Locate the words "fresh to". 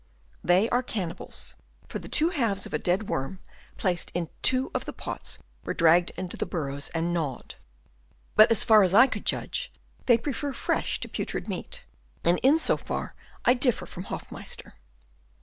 10.53-11.07